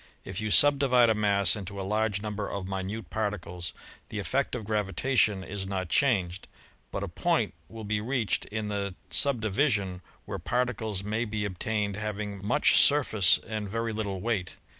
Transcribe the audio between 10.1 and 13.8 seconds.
where particles may be obtained having much surface and